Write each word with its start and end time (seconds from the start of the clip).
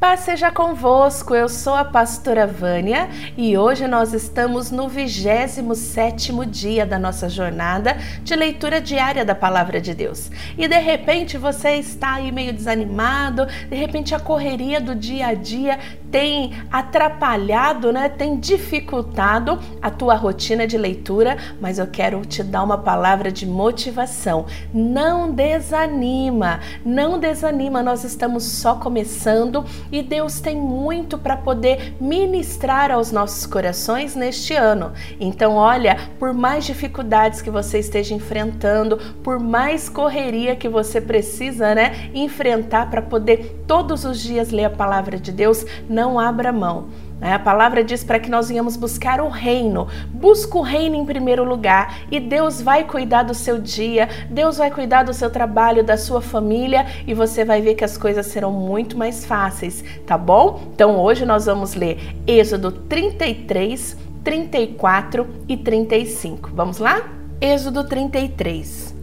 Paz 0.00 0.20
seja 0.20 0.50
convosco, 0.50 1.34
eu 1.34 1.46
sou 1.46 1.74
a 1.74 1.84
pastora 1.84 2.46
Vânia 2.46 3.10
e 3.36 3.58
hoje 3.58 3.86
nós 3.86 4.14
estamos 4.14 4.70
no 4.70 4.88
27 4.88 6.32
dia 6.46 6.86
da 6.86 6.98
nossa 6.98 7.28
jornada 7.28 7.98
de 8.24 8.34
leitura 8.34 8.80
diária 8.80 9.26
da 9.26 9.34
Palavra 9.34 9.78
de 9.78 9.92
Deus. 9.92 10.30
E 10.56 10.66
de 10.66 10.78
repente 10.78 11.36
você 11.36 11.72
está 11.72 12.14
aí 12.14 12.32
meio 12.32 12.54
desanimado, 12.54 13.44
de 13.44 13.76
repente 13.76 14.14
a 14.14 14.18
correria 14.18 14.80
do 14.80 14.94
dia 14.94 15.26
a 15.26 15.34
dia 15.34 15.78
tem 16.10 16.52
atrapalhado, 16.70 17.92
né? 17.92 18.08
Tem 18.08 18.38
dificultado 18.38 19.58
a 19.80 19.90
tua 19.90 20.14
rotina 20.14 20.66
de 20.66 20.76
leitura, 20.76 21.36
mas 21.60 21.78
eu 21.78 21.86
quero 21.86 22.24
te 22.24 22.42
dar 22.42 22.62
uma 22.62 22.78
palavra 22.78 23.30
de 23.30 23.46
motivação. 23.46 24.46
Não 24.72 25.30
desanima, 25.30 26.60
não 26.84 27.18
desanima, 27.18 27.82
nós 27.82 28.04
estamos 28.04 28.44
só 28.44 28.74
começando 28.74 29.64
e 29.92 30.02
Deus 30.02 30.40
tem 30.40 30.56
muito 30.56 31.18
para 31.18 31.36
poder 31.36 31.94
ministrar 32.00 32.90
aos 32.90 33.12
nossos 33.12 33.46
corações 33.46 34.14
neste 34.14 34.54
ano. 34.54 34.92
Então, 35.20 35.54
olha, 35.54 35.96
por 36.18 36.32
mais 36.32 36.64
dificuldades 36.64 37.42
que 37.42 37.50
você 37.50 37.78
esteja 37.78 38.14
enfrentando, 38.14 38.96
por 39.22 39.38
mais 39.38 39.88
correria 39.88 40.56
que 40.56 40.68
você 40.68 41.00
precisa, 41.00 41.74
né, 41.74 42.10
enfrentar 42.14 42.90
para 42.90 43.02
poder 43.02 43.62
todos 43.66 44.04
os 44.04 44.20
dias 44.20 44.50
ler 44.50 44.64
a 44.64 44.70
palavra 44.70 45.18
de 45.18 45.30
Deus, 45.30 45.64
não 45.88 45.99
abra 46.18 46.52
mão. 46.52 46.88
A 47.20 47.38
palavra 47.38 47.84
diz 47.84 48.02
para 48.02 48.18
que 48.18 48.30
nós 48.30 48.48
venhamos 48.48 48.76
buscar 48.76 49.20
o 49.20 49.28
reino. 49.28 49.86
Busca 50.08 50.56
o 50.56 50.62
reino 50.62 50.96
em 50.96 51.04
primeiro 51.04 51.44
lugar 51.44 51.98
e 52.10 52.18
Deus 52.18 52.62
vai 52.62 52.84
cuidar 52.84 53.24
do 53.24 53.34
seu 53.34 53.60
dia, 53.60 54.08
Deus 54.30 54.56
vai 54.56 54.70
cuidar 54.70 55.02
do 55.02 55.12
seu 55.12 55.30
trabalho, 55.30 55.84
da 55.84 55.98
sua 55.98 56.22
família 56.22 56.86
e 57.06 57.12
você 57.12 57.44
vai 57.44 57.60
ver 57.60 57.74
que 57.74 57.84
as 57.84 57.98
coisas 57.98 58.26
serão 58.26 58.52
muito 58.52 58.96
mais 58.96 59.26
fáceis, 59.26 59.84
tá 60.06 60.16
bom? 60.16 60.62
Então 60.74 60.98
hoje 60.98 61.26
nós 61.26 61.44
vamos 61.44 61.74
ler 61.74 62.16
Êxodo 62.26 62.72
33, 62.72 63.96
34 64.24 65.26
e 65.46 65.56
35. 65.58 66.50
Vamos 66.54 66.78
lá? 66.78 67.02
Êxodo 67.38 67.84
33. 67.84 68.94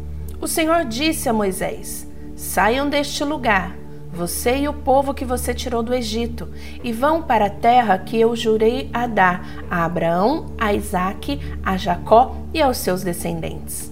O 0.41 0.47
Senhor 0.47 0.85
disse 0.85 1.29
a 1.29 1.33
Moisés: 1.33 2.07
Saiam 2.35 2.89
deste 2.89 3.23
lugar 3.23 3.75
você 4.17 4.57
e 4.57 4.67
o 4.67 4.73
povo 4.73 5.13
que 5.13 5.23
você 5.23 5.53
tirou 5.53 5.83
do 5.83 5.93
Egito, 5.93 6.49
e 6.83 6.91
vão 6.91 7.21
para 7.21 7.45
a 7.45 7.49
terra 7.51 7.97
que 7.99 8.19
eu 8.19 8.35
jurei 8.35 8.89
a 8.91 9.05
dar 9.05 9.63
a 9.69 9.85
Abraão, 9.85 10.47
a 10.57 10.73
Isaque, 10.73 11.39
a 11.63 11.77
Jacó 11.77 12.35
e 12.51 12.59
aos 12.59 12.77
seus 12.77 13.03
descendentes. 13.03 13.91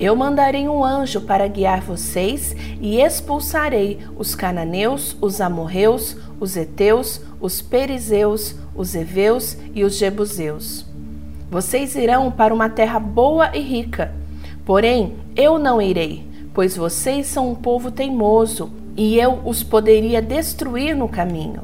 Eu 0.00 0.16
mandarei 0.16 0.66
um 0.68 0.82
anjo 0.82 1.20
para 1.20 1.46
guiar 1.46 1.82
vocês 1.82 2.56
e 2.80 3.00
expulsarei 3.00 4.00
os 4.16 4.34
cananeus, 4.34 5.16
os 5.20 5.40
amorreus, 5.40 6.16
os 6.40 6.56
heteus, 6.56 7.20
os 7.40 7.60
perizeus, 7.60 8.56
os 8.74 8.94
heveus 8.94 9.56
e 9.74 9.84
os 9.84 9.96
jebuseus. 9.96 10.84
Vocês 11.50 11.94
irão 11.94 12.32
para 12.32 12.54
uma 12.54 12.70
terra 12.70 12.98
boa 12.98 13.54
e 13.54 13.60
rica. 13.60 14.12
Porém, 14.64 15.14
eu 15.36 15.58
não 15.58 15.80
irei, 15.80 16.26
pois 16.52 16.76
vocês 16.76 17.26
são 17.26 17.52
um 17.52 17.54
povo 17.54 17.90
teimoso 17.92 18.72
e 18.96 19.18
eu 19.18 19.40
os 19.44 19.62
poderia 19.62 20.22
destruir 20.22 20.94
no 20.94 21.08
caminho. 21.08 21.62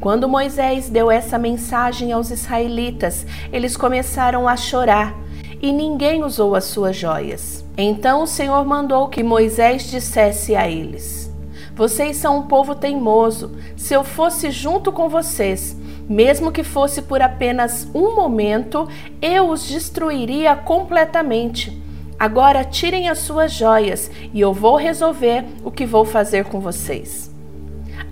Quando 0.00 0.28
Moisés 0.28 0.88
deu 0.88 1.10
essa 1.10 1.38
mensagem 1.38 2.10
aos 2.10 2.30
israelitas, 2.30 3.26
eles 3.52 3.76
começaram 3.76 4.48
a 4.48 4.56
chorar 4.56 5.14
e 5.60 5.72
ninguém 5.72 6.24
usou 6.24 6.54
as 6.54 6.64
suas 6.64 6.96
joias. 6.96 7.64
Então 7.76 8.22
o 8.22 8.26
Senhor 8.26 8.64
mandou 8.64 9.08
que 9.08 9.22
Moisés 9.22 9.90
dissesse 9.90 10.56
a 10.56 10.68
eles: 10.68 11.30
Vocês 11.74 12.16
são 12.16 12.38
um 12.38 12.42
povo 12.42 12.74
teimoso. 12.74 13.56
Se 13.76 13.92
eu 13.92 14.02
fosse 14.02 14.50
junto 14.50 14.90
com 14.90 15.08
vocês, 15.08 15.76
mesmo 16.08 16.50
que 16.50 16.64
fosse 16.64 17.02
por 17.02 17.20
apenas 17.20 17.86
um 17.94 18.16
momento, 18.16 18.88
eu 19.20 19.48
os 19.48 19.68
destruiria 19.68 20.56
completamente. 20.56 21.79
Agora 22.20 22.62
tirem 22.62 23.08
as 23.08 23.20
suas 23.20 23.50
joias 23.50 24.10
e 24.34 24.42
eu 24.42 24.52
vou 24.52 24.76
resolver 24.76 25.42
o 25.64 25.70
que 25.70 25.86
vou 25.86 26.04
fazer 26.04 26.44
com 26.44 26.60
vocês. 26.60 27.34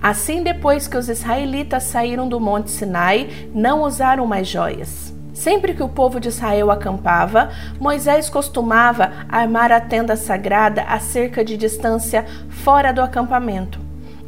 Assim, 0.00 0.42
depois 0.42 0.88
que 0.88 0.96
os 0.96 1.10
israelitas 1.10 1.82
saíram 1.82 2.26
do 2.26 2.40
Monte 2.40 2.70
Sinai, 2.70 3.28
não 3.52 3.82
usaram 3.82 4.24
mais 4.26 4.48
joias. 4.48 5.12
Sempre 5.34 5.74
que 5.74 5.82
o 5.82 5.90
povo 5.90 6.18
de 6.18 6.28
Israel 6.28 6.70
acampava, 6.70 7.50
Moisés 7.78 8.30
costumava 8.30 9.12
armar 9.28 9.70
a 9.70 9.78
tenda 9.78 10.16
sagrada 10.16 10.84
a 10.84 10.98
cerca 10.98 11.44
de 11.44 11.58
distância 11.58 12.24
fora 12.48 12.92
do 12.92 13.02
acampamento. 13.02 13.78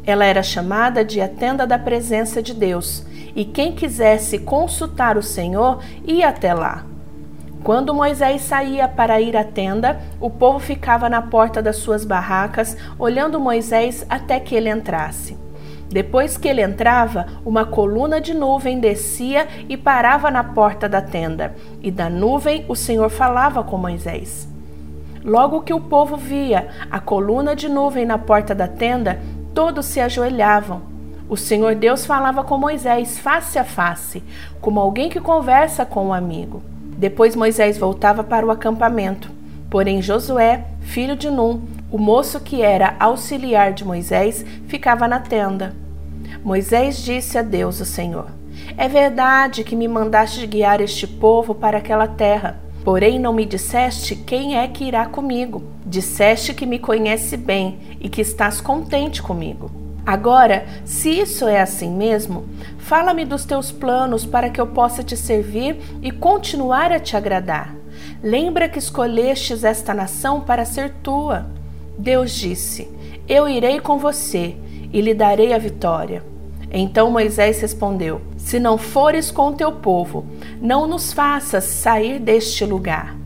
Ela 0.05 0.25
era 0.25 0.43
chamada 0.43 1.03
de 1.03 1.19
a 1.19 1.27
tenda 1.27 1.65
da 1.65 1.79
presença 1.79 2.39
de 2.39 2.53
Deus, 2.53 3.03
e 3.35 3.43
quem 3.43 3.71
quisesse 3.71 4.37
consultar 4.37 5.17
o 5.17 5.23
Senhor 5.23 5.79
ia 6.05 6.29
até 6.29 6.53
lá. 6.53 6.90
Quando 7.63 7.93
Moisés 7.93 8.41
saía 8.41 8.87
para 8.87 9.21
ir 9.21 9.37
à 9.37 9.43
tenda, 9.43 10.01
o 10.19 10.31
povo 10.31 10.57
ficava 10.57 11.07
na 11.07 11.21
porta 11.21 11.61
das 11.61 11.75
suas 11.75 12.03
barracas, 12.03 12.75
olhando 12.97 13.39
Moisés 13.39 14.03
até 14.09 14.39
que 14.39 14.55
ele 14.55 14.67
entrasse. 14.67 15.37
Depois 15.87 16.37
que 16.37 16.47
ele 16.47 16.61
entrava, 16.61 17.27
uma 17.45 17.63
coluna 17.63 18.19
de 18.19 18.33
nuvem 18.33 18.79
descia 18.79 19.47
e 19.69 19.77
parava 19.77 20.31
na 20.31 20.43
porta 20.43 20.89
da 20.89 21.01
tenda, 21.01 21.53
e 21.83 21.91
da 21.91 22.09
nuvem 22.09 22.65
o 22.67 22.75
Senhor 22.75 23.09
falava 23.09 23.63
com 23.63 23.77
Moisés. 23.77 24.49
Logo 25.23 25.61
que 25.61 25.73
o 25.73 25.81
povo 25.81 26.17
via 26.17 26.67
a 26.89 26.99
coluna 26.99 27.55
de 27.55 27.69
nuvem 27.69 28.07
na 28.07 28.17
porta 28.17 28.55
da 28.55 28.67
tenda, 28.67 29.19
todos 29.53 29.85
se 29.85 29.99
ajoelhavam. 29.99 30.81
O 31.29 31.37
Senhor 31.37 31.75
Deus 31.75 32.07
falava 32.07 32.43
com 32.43 32.57
Moisés 32.57 33.19
face 33.19 33.59
a 33.59 33.63
face, 33.63 34.23
como 34.59 34.79
alguém 34.79 35.09
que 35.09 35.21
conversa 35.21 35.85
com 35.85 36.07
um 36.07 36.13
amigo. 36.13 36.70
Depois 37.01 37.35
Moisés 37.35 37.79
voltava 37.79 38.23
para 38.23 38.45
o 38.45 38.51
acampamento. 38.51 39.31
Porém, 39.71 40.03
Josué, 40.03 40.65
filho 40.81 41.15
de 41.15 41.31
Num, 41.31 41.63
o 41.89 41.97
moço 41.97 42.39
que 42.39 42.61
era 42.61 42.95
auxiliar 42.99 43.73
de 43.73 43.83
Moisés, 43.83 44.45
ficava 44.67 45.07
na 45.07 45.19
tenda. 45.19 45.75
Moisés 46.43 47.03
disse 47.03 47.39
a 47.39 47.41
Deus, 47.41 47.81
o 47.81 47.85
Senhor: 47.85 48.27
É 48.77 48.87
verdade 48.87 49.63
que 49.63 49.75
me 49.75 49.87
mandaste 49.87 50.45
guiar 50.45 50.79
este 50.79 51.07
povo 51.07 51.55
para 51.55 51.79
aquela 51.79 52.07
terra. 52.07 52.61
Porém, 52.83 53.17
não 53.17 53.33
me 53.33 53.47
disseste 53.47 54.15
quem 54.15 54.59
é 54.59 54.67
que 54.67 54.83
irá 54.83 55.07
comigo. 55.07 55.63
Disseste 55.83 56.53
que 56.53 56.67
me 56.67 56.77
conhece 56.77 57.35
bem 57.35 57.79
e 57.99 58.09
que 58.09 58.21
estás 58.21 58.61
contente 58.61 59.23
comigo. 59.23 59.80
Agora, 60.05 60.65
se 60.83 61.09
isso 61.09 61.47
é 61.47 61.61
assim 61.61 61.91
mesmo, 61.91 62.45
fala-me 62.79 63.23
dos 63.23 63.45
teus 63.45 63.71
planos 63.71 64.25
para 64.25 64.49
que 64.49 64.59
eu 64.59 64.67
possa 64.67 65.03
te 65.03 65.15
servir 65.15 65.77
e 66.01 66.11
continuar 66.11 66.91
a 66.91 66.99
te 66.99 67.15
agradar. 67.15 67.75
Lembra 68.23 68.67
que 68.67 68.79
escolhestes 68.79 69.63
esta 69.63 69.93
nação 69.93 70.41
para 70.41 70.65
ser 70.65 70.91
tua. 71.03 71.47
Deus 71.97 72.31
disse: 72.31 72.89
Eu 73.27 73.47
irei 73.47 73.79
com 73.79 73.97
você 73.99 74.55
e 74.91 75.01
lhe 75.01 75.13
darei 75.13 75.53
a 75.53 75.57
vitória. 75.57 76.23
Então 76.71 77.11
Moisés 77.11 77.61
respondeu: 77.61 78.21
Se 78.37 78.59
não 78.59 78.77
fores 78.77 79.29
com 79.29 79.53
teu 79.53 79.71
povo, 79.71 80.25
não 80.59 80.87
nos 80.87 81.13
faças 81.13 81.65
sair 81.65 82.19
deste 82.19 82.65
lugar. 82.65 83.20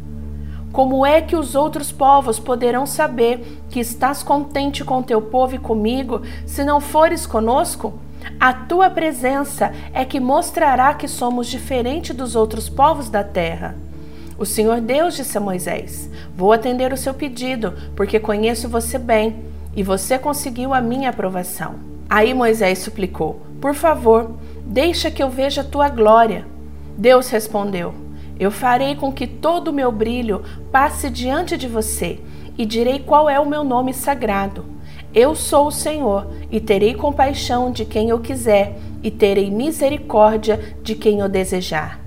Como 0.76 1.06
é 1.06 1.22
que 1.22 1.38
os 1.38 1.56
outros 1.56 1.90
povos 1.90 2.38
poderão 2.38 2.86
saber 2.86 3.62
que 3.70 3.80
estás 3.80 4.22
contente 4.22 4.84
com 4.84 5.02
teu 5.02 5.22
povo 5.22 5.56
e 5.56 5.58
comigo, 5.58 6.22
se 6.46 6.66
não 6.66 6.82
fores 6.82 7.26
conosco? 7.26 7.94
A 8.38 8.52
tua 8.52 8.90
presença 8.90 9.72
é 9.94 10.04
que 10.04 10.20
mostrará 10.20 10.94
que 10.94 11.08
somos 11.08 11.48
diferentes 11.48 12.14
dos 12.14 12.36
outros 12.36 12.68
povos 12.68 13.10
da 13.10 13.24
terra. 13.24 13.74
O 14.38 14.46
Senhor 14.46 14.82
Deus 14.82 15.16
disse 15.16 15.38
a 15.38 15.40
Moisés: 15.40 16.10
Vou 16.36 16.52
atender 16.52 16.92
o 16.92 16.98
seu 16.98 17.14
pedido, 17.14 17.74
porque 17.96 18.20
conheço 18.20 18.68
você 18.68 19.00
bem 19.00 19.46
e 19.78 19.82
você 19.82 20.20
conseguiu 20.20 20.74
a 20.74 20.82
minha 20.82 21.10
aprovação. 21.10 21.76
Aí 22.10 22.34
Moisés 22.34 22.80
suplicou: 22.80 23.40
Por 23.62 23.76
favor, 23.76 24.30
deixa 24.66 25.10
que 25.10 25.24
eu 25.24 25.30
veja 25.30 25.62
a 25.62 25.64
tua 25.64 25.88
glória. 25.88 26.46
Deus 26.98 27.30
respondeu: 27.30 28.05
eu 28.40 28.52
farei 28.52 28.96
com 28.96 29.12
que 29.12 29.26
todo 29.26 29.70
o 29.70 29.74
meu 29.74 29.92
brilho 29.92 30.44
passe 30.72 31.10
diante 31.10 31.58
de 31.58 31.68
você 31.68 32.20
e 32.58 32.66
direi 32.66 33.00
qual 33.00 33.30
é 33.30 33.40
o 33.40 33.48
meu 33.48 33.64
nome 33.64 33.94
sagrado. 33.94 34.66
Eu 35.14 35.34
sou 35.34 35.68
o 35.68 35.72
Senhor 35.72 36.28
e 36.52 36.60
terei 36.60 36.94
compaixão 36.94 37.72
de 37.72 37.86
quem 37.86 38.10
eu 38.10 38.20
quiser 38.20 38.78
e 39.02 39.10
terei 39.10 39.50
misericórdia 39.50 40.76
de 40.84 40.96
quem 40.96 41.20
eu 41.20 41.30
desejar. 41.30 42.02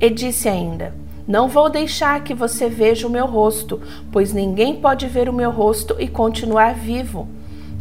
E 0.00 0.08
disse 0.08 0.48
ainda: 0.48 0.94
Não 1.26 1.48
vou 1.48 1.68
deixar 1.68 2.22
que 2.22 2.32
você 2.32 2.68
veja 2.68 3.06
o 3.06 3.10
meu 3.10 3.26
rosto, 3.26 3.80
pois 4.12 4.32
ninguém 4.32 4.76
pode 4.76 5.06
ver 5.08 5.28
o 5.28 5.32
meu 5.32 5.50
rosto 5.50 5.96
e 5.98 6.06
continuar 6.06 6.74
vivo. 6.74 7.28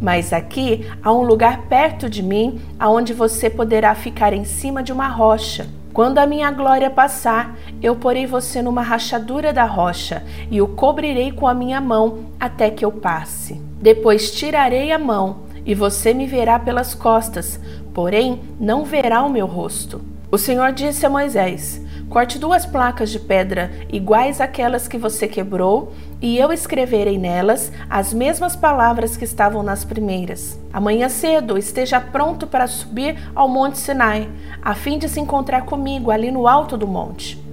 Mas 0.02 0.34
aqui 0.34 0.88
há 1.04 1.14
um 1.14 1.22
lugar 1.22 1.68
perto 1.68 2.10
de 2.10 2.24
mim 2.24 2.60
aonde 2.80 3.14
você 3.14 3.50
poderá 3.50 3.94
ficar 3.94 4.34
em 4.34 4.44
cima 4.44 4.82
de 4.82 4.92
uma 4.92 5.08
rocha. 5.08 5.68
Quando 5.94 6.18
a 6.18 6.26
minha 6.26 6.50
glória 6.50 6.90
passar, 6.90 7.56
eu 7.80 7.96
porei 7.96 8.26
você 8.26 8.64
numa 8.64 8.82
rachadura 8.82 9.54
da 9.54 9.64
rocha 9.64 10.24
e 10.50 10.60
o 10.60 10.68
cobrirei 10.68 11.32
com 11.32 11.48
a 11.48 11.54
minha 11.54 11.80
mão 11.80 12.32
até 12.40 12.72
que 12.72 12.84
eu 12.84 12.92
passe. 12.92 13.62
Depois 13.80 14.32
tirarei 14.32 14.92
a 14.92 14.98
mão 14.98 15.44
e 15.64 15.76
você 15.76 16.12
me 16.12 16.26
verá 16.26 16.58
pelas 16.58 16.96
costas, 16.96 17.60
porém 17.94 18.42
não 18.60 18.84
verá 18.84 19.22
o 19.22 19.30
meu 19.30 19.46
rosto. 19.46 20.02
O 20.32 20.38
Senhor 20.38 20.72
disse 20.72 21.06
a 21.06 21.10
Moisés: 21.12 21.80
Corte 22.14 22.38
duas 22.38 22.64
placas 22.64 23.10
de 23.10 23.20
pedra 23.20 23.72
iguais 23.92 24.40
àquelas 24.40 24.88
que 24.88 25.00
você 25.00 25.28
quebrou, 25.28 25.94
e 26.22 26.38
eu 26.38 26.54
escreverei 26.54 27.18
nelas 27.18 27.72
as 27.90 28.14
mesmas 28.14 28.56
palavras 28.56 29.18
que 29.18 29.24
estavam 29.24 29.64
nas 29.64 29.84
primeiras. 29.84 30.60
Amanhã 30.72 31.10
cedo 31.10 31.58
esteja 31.58 32.00
pronto 32.00 32.46
para 32.46 32.68
subir 32.68 33.18
ao 33.34 33.50
Monte 33.50 33.80
Sinai, 33.80 34.30
a 34.62 34.76
fim 34.76 35.00
de 35.00 35.10
se 35.10 35.20
encontrar 35.20 35.64
comigo 35.66 36.12
ali 36.12 36.30
no 36.30 36.48
alto 36.48 36.78
do 36.78 36.88
monte. 36.88 37.44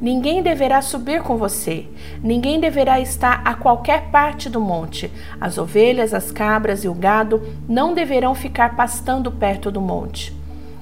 Ninguém 0.00 0.42
deverá 0.42 0.80
subir 0.80 1.20
com 1.20 1.36
você, 1.36 1.84
ninguém 2.22 2.58
deverá 2.58 2.98
estar 2.98 3.42
a 3.44 3.52
qualquer 3.52 4.10
parte 4.10 4.48
do 4.48 4.62
monte. 4.62 5.12
As 5.38 5.58
ovelhas, 5.58 6.14
as 6.14 6.32
cabras 6.32 6.84
e 6.84 6.88
o 6.88 6.94
gado 6.94 7.42
não 7.68 7.92
deverão 7.92 8.34
ficar 8.34 8.76
pastando 8.76 9.30
perto 9.30 9.70
do 9.70 9.82
monte. 9.82 10.34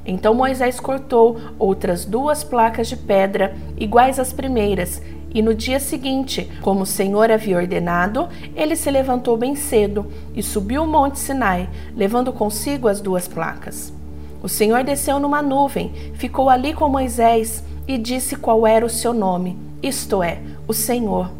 Então 0.04 0.34
Moisés 0.34 0.78
cortou 0.78 1.38
outras 1.58 2.04
duas 2.04 2.44
placas 2.44 2.88
de 2.88 2.96
pedra, 2.96 3.56
iguais 3.76 4.18
às 4.18 4.32
primeiras, 4.32 5.00
e 5.34 5.42
no 5.42 5.52
dia 5.52 5.80
seguinte, 5.80 6.48
como 6.62 6.82
o 6.82 6.86
Senhor 6.86 7.28
havia 7.30 7.56
ordenado, 7.56 8.28
ele 8.54 8.76
se 8.76 8.88
levantou 8.88 9.36
bem 9.36 9.56
cedo 9.56 10.06
e 10.32 10.42
subiu 10.42 10.84
o 10.84 10.86
monte 10.86 11.18
Sinai, 11.18 11.68
levando 11.96 12.32
consigo 12.32 12.86
as 12.86 13.00
duas 13.00 13.26
placas. 13.26 13.92
O 14.40 14.48
Senhor 14.48 14.84
desceu 14.84 15.18
numa 15.18 15.42
nuvem, 15.42 15.92
ficou 16.14 16.48
ali 16.48 16.72
com 16.72 16.88
Moisés 16.88 17.64
e 17.88 17.98
disse 17.98 18.36
qual 18.36 18.64
era 18.64 18.86
o 18.86 18.90
seu 18.90 19.12
nome, 19.12 19.58
isto 19.82 20.22
é, 20.22 20.38
o 20.68 20.72
Senhor. 20.72 21.30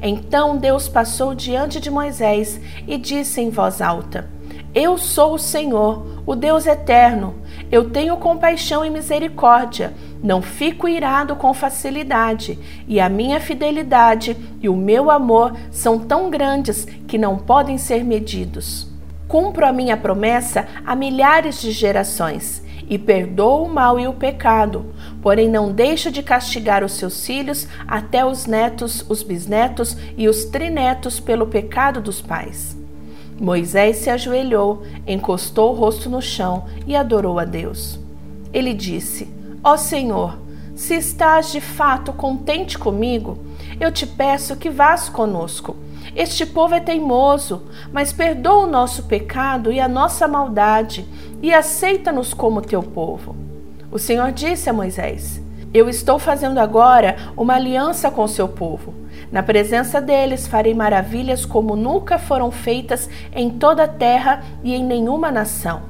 Então 0.00 0.56
Deus 0.56 0.88
passou 0.88 1.34
diante 1.34 1.80
de 1.80 1.90
Moisés 1.90 2.58
e 2.86 2.96
disse 2.96 3.40
em 3.40 3.50
voz 3.50 3.82
alta: 3.82 4.28
Eu 4.74 4.96
sou 4.96 5.34
o 5.34 5.38
Senhor, 5.38 6.22
o 6.24 6.34
Deus 6.34 6.66
eterno. 6.66 7.34
Eu 7.70 7.90
tenho 7.90 8.16
compaixão 8.16 8.82
e 8.82 8.88
misericórdia, 8.88 9.92
não 10.22 10.40
fico 10.40 10.88
irado 10.88 11.36
com 11.36 11.52
facilidade, 11.52 12.58
e 12.88 12.98
a 12.98 13.06
minha 13.06 13.38
fidelidade 13.38 14.34
e 14.62 14.70
o 14.70 14.76
meu 14.76 15.10
amor 15.10 15.54
são 15.70 15.98
tão 15.98 16.30
grandes 16.30 16.86
que 17.06 17.18
não 17.18 17.36
podem 17.36 17.76
ser 17.76 18.02
medidos. 18.02 18.90
Cumpro 19.28 19.66
a 19.66 19.72
minha 19.72 19.96
promessa 19.96 20.66
a 20.86 20.96
milhares 20.96 21.60
de 21.60 21.70
gerações 21.70 22.62
e 22.88 22.98
perdoo 22.98 23.64
o 23.64 23.68
mal 23.68 24.00
e 24.00 24.06
o 24.06 24.14
pecado, 24.14 24.86
porém 25.20 25.50
não 25.50 25.70
deixa 25.70 26.10
de 26.10 26.22
castigar 26.22 26.82
os 26.82 26.92
seus 26.92 27.26
filhos 27.26 27.68
até 27.86 28.24
os 28.24 28.46
netos, 28.46 29.04
os 29.06 29.22
bisnetos 29.22 29.98
e 30.16 30.28
os 30.28 30.46
trinetos 30.46 31.20
pelo 31.20 31.46
pecado 31.46 32.00
dos 32.00 32.22
pais. 32.22 32.81
Moisés 33.42 33.96
se 33.96 34.08
ajoelhou, 34.08 34.84
encostou 35.04 35.72
o 35.72 35.74
rosto 35.74 36.08
no 36.08 36.22
chão 36.22 36.66
e 36.86 36.94
adorou 36.94 37.40
a 37.40 37.44
Deus. 37.44 37.98
Ele 38.52 38.72
disse: 38.72 39.28
Ó 39.64 39.76
Senhor, 39.76 40.38
se 40.76 40.94
estás 40.94 41.50
de 41.50 41.60
fato 41.60 42.12
contente 42.12 42.78
comigo, 42.78 43.36
eu 43.80 43.90
te 43.90 44.06
peço 44.06 44.54
que 44.54 44.70
vás 44.70 45.08
conosco. 45.08 45.74
Este 46.14 46.46
povo 46.46 46.76
é 46.76 46.78
teimoso, 46.78 47.62
mas 47.92 48.12
perdoa 48.12 48.64
o 48.64 48.70
nosso 48.70 49.02
pecado 49.04 49.72
e 49.72 49.80
a 49.80 49.88
nossa 49.88 50.28
maldade 50.28 51.04
e 51.42 51.52
aceita-nos 51.52 52.32
como 52.32 52.62
teu 52.62 52.80
povo. 52.80 53.34
O 53.90 53.98
Senhor 53.98 54.30
disse 54.30 54.70
a 54.70 54.72
Moisés: 54.72 55.42
Eu 55.74 55.88
estou 55.88 56.16
fazendo 56.16 56.58
agora 56.58 57.16
uma 57.36 57.54
aliança 57.54 58.08
com 58.08 58.22
o 58.22 58.28
seu 58.28 58.46
povo. 58.46 59.01
Na 59.32 59.42
presença 59.42 59.98
deles 59.98 60.46
farei 60.46 60.74
maravilhas 60.74 61.46
como 61.46 61.74
nunca 61.74 62.18
foram 62.18 62.50
feitas 62.50 63.08
em 63.34 63.48
toda 63.48 63.84
a 63.84 63.88
terra 63.88 64.44
e 64.62 64.74
em 64.74 64.84
nenhuma 64.84 65.32
nação. 65.32 65.84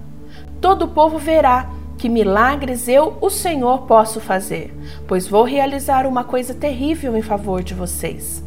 Todo 0.60 0.84
o 0.84 0.88
povo 0.88 1.18
verá 1.18 1.68
que 1.98 2.08
milagres 2.08 2.86
eu, 2.86 3.18
o 3.20 3.28
Senhor, 3.28 3.82
posso 3.82 4.20
fazer, 4.20 4.72
pois 5.08 5.26
vou 5.26 5.42
realizar 5.42 6.06
uma 6.06 6.22
coisa 6.22 6.54
terrível 6.54 7.16
em 7.16 7.22
favor 7.22 7.64
de 7.64 7.74
vocês. 7.74 8.42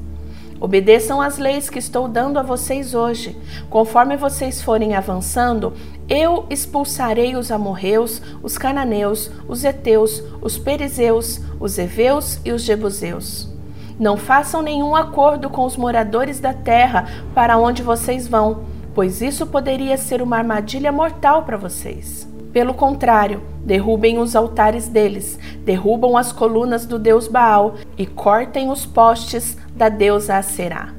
Obedeçam 0.61 1.21
às 1.21 1.37
leis 1.37 1.69
que 1.69 1.79
estou 1.79 2.07
dando 2.07 2.39
a 2.39 2.41
vocês 2.41 2.93
hoje. 2.95 3.37
Conforme 3.69 4.15
vocês 4.15 4.61
forem 4.61 4.95
avançando, 4.95 5.73
eu 6.07 6.45
expulsarei 6.49 7.35
os 7.35 7.51
amorreus, 7.51 8.21
os 8.41 8.57
cananeus, 8.57 9.29
os 9.47 9.65
heteus, 9.65 10.23
os 10.41 10.57
perizeus, 10.57 11.41
os 11.59 11.77
heveus 11.77 12.39
e 12.45 12.53
os 12.53 12.61
jebuseus. 12.61 13.54
Não 13.99 14.17
façam 14.17 14.61
nenhum 14.61 14.95
acordo 14.95 15.49
com 15.49 15.63
os 15.63 15.77
moradores 15.77 16.39
da 16.39 16.53
terra 16.53 17.07
para 17.33 17.57
onde 17.57 17.81
vocês 17.81 18.27
vão, 18.27 18.63
pois 18.93 19.21
isso 19.21 19.47
poderia 19.47 19.97
ser 19.97 20.21
uma 20.21 20.37
armadilha 20.37 20.91
mortal 20.91 21.43
para 21.43 21.57
vocês. 21.57 22.27
Pelo 22.51 22.73
contrário, 22.73 23.41
derrubem 23.65 24.17
os 24.17 24.35
altares 24.35 24.87
deles, 24.87 25.39
derrubam 25.65 26.15
as 26.15 26.31
colunas 26.31 26.85
do 26.85 26.97
deus 26.97 27.27
Baal 27.27 27.75
e 27.97 28.05
cortem 28.05 28.69
os 28.69 28.85
postes 28.85 29.57
da 29.75 29.89
deusa 29.89 30.35
Aserá. 30.35 30.93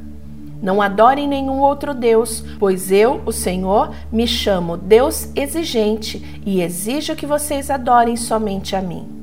Não 0.63 0.81
adorem 0.81 1.29
nenhum 1.29 1.61
outro 1.61 1.95
Deus, 1.95 2.43
pois 2.59 2.91
eu, 2.91 3.21
o 3.27 3.33
Senhor, 3.33 3.91
me 4.11 4.27
chamo 4.27 4.77
Deus 4.77 5.31
exigente 5.37 6.41
e 6.45 6.63
exijo 6.63 7.15
que 7.15 7.27
vocês 7.27 7.71
adorem 7.71 8.17
somente 8.17 8.75
a 8.75 8.81
mim. 8.81 9.16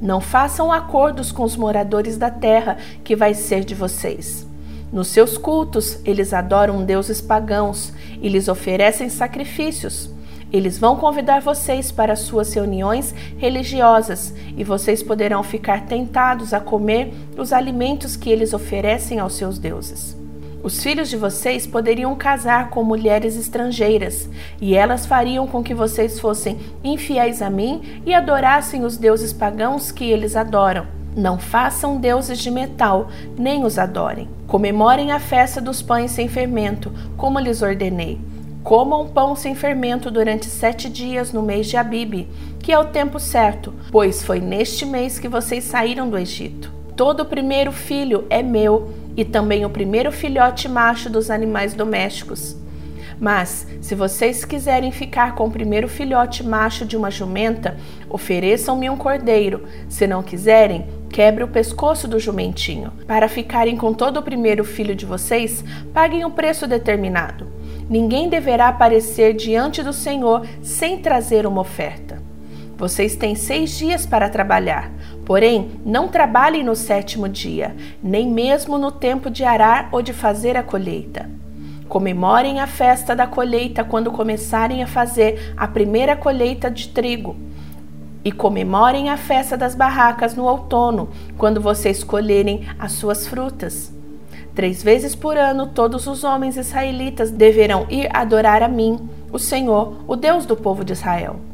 Não 0.00 0.20
façam 0.20 0.72
acordos 0.72 1.32
com 1.32 1.42
os 1.42 1.56
moradores 1.56 2.16
da 2.16 2.30
terra, 2.30 2.76
que 3.02 3.16
vai 3.16 3.34
ser 3.34 3.64
de 3.64 3.74
vocês. 3.74 4.46
Nos 4.92 5.08
seus 5.08 5.36
cultos, 5.36 5.98
eles 6.04 6.32
adoram 6.32 6.84
deuses 6.84 7.20
pagãos 7.20 7.92
e 8.22 8.28
lhes 8.28 8.48
oferecem 8.48 9.08
sacrifícios. 9.08 10.10
Eles 10.50 10.78
vão 10.78 10.96
convidar 10.96 11.40
vocês 11.40 11.92
para 11.92 12.16
suas 12.16 12.54
reuniões 12.54 13.14
religiosas 13.36 14.34
e 14.56 14.64
vocês 14.64 15.02
poderão 15.02 15.42
ficar 15.42 15.84
tentados 15.84 16.54
a 16.54 16.60
comer 16.60 17.12
os 17.36 17.52
alimentos 17.52 18.16
que 18.16 18.30
eles 18.30 18.54
oferecem 18.54 19.18
aos 19.18 19.34
seus 19.34 19.58
deuses. 19.58 20.16
Os 20.68 20.82
filhos 20.82 21.08
de 21.08 21.16
vocês 21.16 21.66
poderiam 21.66 22.14
casar 22.14 22.68
com 22.68 22.84
mulheres 22.84 23.36
estrangeiras, 23.36 24.28
e 24.60 24.74
elas 24.74 25.06
fariam 25.06 25.46
com 25.46 25.62
que 25.62 25.72
vocês 25.72 26.20
fossem 26.20 26.58
infiéis 26.84 27.40
a 27.40 27.48
mim 27.48 28.02
e 28.04 28.12
adorassem 28.12 28.84
os 28.84 28.98
deuses 28.98 29.32
pagãos 29.32 29.90
que 29.90 30.04
eles 30.04 30.36
adoram. 30.36 30.86
Não 31.16 31.38
façam 31.38 31.96
deuses 31.96 32.38
de 32.38 32.50
metal, 32.50 33.08
nem 33.38 33.64
os 33.64 33.78
adorem. 33.78 34.28
Comemorem 34.46 35.10
a 35.10 35.18
festa 35.18 35.58
dos 35.58 35.80
pães 35.80 36.10
sem 36.10 36.28
fermento, 36.28 36.92
como 37.16 37.40
lhes 37.40 37.62
ordenei. 37.62 38.20
Comam 38.62 39.08
pão 39.08 39.34
sem 39.34 39.54
fermento 39.54 40.10
durante 40.10 40.44
sete 40.50 40.90
dias 40.90 41.32
no 41.32 41.42
mês 41.42 41.66
de 41.66 41.78
Abibe, 41.78 42.28
que 42.62 42.72
é 42.72 42.78
o 42.78 42.88
tempo 42.88 43.18
certo, 43.18 43.72
pois 43.90 44.22
foi 44.22 44.38
neste 44.38 44.84
mês 44.84 45.18
que 45.18 45.28
vocês 45.28 45.64
saíram 45.64 46.10
do 46.10 46.18
Egito. 46.18 46.76
Todo 46.94 47.24
primeiro 47.24 47.70
filho 47.70 48.26
é 48.28 48.42
meu, 48.42 48.92
e 49.18 49.24
também 49.24 49.64
o 49.64 49.70
primeiro 49.70 50.12
filhote 50.12 50.68
macho 50.68 51.10
dos 51.10 51.28
animais 51.28 51.74
domésticos. 51.74 52.56
Mas, 53.20 53.66
se 53.80 53.96
vocês 53.96 54.44
quiserem 54.44 54.92
ficar 54.92 55.34
com 55.34 55.48
o 55.48 55.50
primeiro 55.50 55.88
filhote 55.88 56.44
macho 56.44 56.86
de 56.86 56.96
uma 56.96 57.10
jumenta, 57.10 57.76
ofereçam-me 58.08 58.88
um 58.88 58.96
cordeiro. 58.96 59.64
Se 59.88 60.06
não 60.06 60.22
quiserem, 60.22 60.86
quebre 61.10 61.42
o 61.42 61.48
pescoço 61.48 62.06
do 62.06 62.20
jumentinho. 62.20 62.92
Para 63.08 63.28
ficarem 63.28 63.76
com 63.76 63.92
todo 63.92 64.18
o 64.18 64.22
primeiro 64.22 64.62
filho 64.62 64.94
de 64.94 65.04
vocês, 65.04 65.64
paguem 65.92 66.24
o 66.24 66.28
um 66.28 66.30
preço 66.30 66.68
determinado. 66.68 67.48
Ninguém 67.90 68.28
deverá 68.28 68.68
aparecer 68.68 69.34
diante 69.34 69.82
do 69.82 69.92
Senhor 69.92 70.46
sem 70.62 70.98
trazer 70.98 71.44
uma 71.44 71.62
oferta. 71.62 72.22
Vocês 72.76 73.16
têm 73.16 73.34
seis 73.34 73.76
dias 73.76 74.06
para 74.06 74.28
trabalhar, 74.28 74.92
porém 75.28 75.72
não 75.84 76.08
trabalhem 76.08 76.64
no 76.64 76.74
sétimo 76.74 77.28
dia, 77.28 77.76
nem 78.02 78.26
mesmo 78.26 78.78
no 78.78 78.90
tempo 78.90 79.28
de 79.28 79.44
arar 79.44 79.90
ou 79.92 80.00
de 80.00 80.14
fazer 80.14 80.56
a 80.56 80.62
colheita. 80.62 81.28
Comemorem 81.86 82.60
a 82.60 82.66
festa 82.66 83.14
da 83.14 83.26
colheita 83.26 83.84
quando 83.84 84.10
começarem 84.10 84.82
a 84.82 84.86
fazer 84.86 85.52
a 85.54 85.68
primeira 85.68 86.16
colheita 86.16 86.70
de 86.70 86.88
trigo. 86.88 87.36
E 88.24 88.32
comemorem 88.32 89.10
a 89.10 89.18
festa 89.18 89.54
das 89.54 89.74
barracas 89.74 90.34
no 90.34 90.46
outono, 90.46 91.10
quando 91.36 91.60
vocês 91.60 92.02
colherem 92.02 92.66
as 92.78 92.92
suas 92.92 93.26
frutas. 93.26 93.92
Três 94.54 94.82
vezes 94.82 95.14
por 95.14 95.36
ano, 95.36 95.66
todos 95.66 96.06
os 96.06 96.24
homens 96.24 96.56
israelitas 96.56 97.30
deverão 97.30 97.84
ir 97.90 98.08
adorar 98.16 98.62
a 98.62 98.68
mim, 98.68 99.10
o 99.30 99.38
Senhor, 99.38 99.94
o 100.08 100.16
Deus 100.16 100.46
do 100.46 100.56
povo 100.56 100.82
de 100.82 100.94
Israel. 100.94 101.47